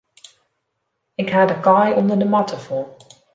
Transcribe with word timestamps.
Ik 1.21 1.29
ha 1.33 1.41
de 1.49 1.55
kaai 1.65 1.95
ûnder 1.99 2.19
de 2.21 2.27
matte 2.33 2.57
fûn. 2.65 2.83